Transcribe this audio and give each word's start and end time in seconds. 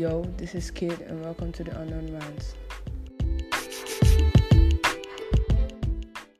Yo, 0.00 0.24
this 0.38 0.54
is 0.54 0.70
Kid, 0.70 1.02
and 1.02 1.22
welcome 1.22 1.52
to 1.52 1.62
the 1.62 1.78
Unknown 1.78 2.10
Rounds. 2.14 2.54